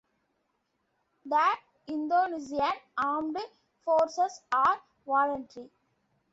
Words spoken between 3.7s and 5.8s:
forces are voluntary.